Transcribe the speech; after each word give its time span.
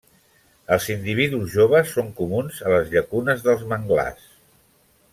Els 0.75 0.87
individus 0.93 1.51
joves 1.57 1.93
són 1.97 2.09
comuns 2.21 2.59
a 2.69 2.73
les 2.75 2.91
llacunes 2.97 3.47
dels 3.49 3.63
manglars. 3.75 4.29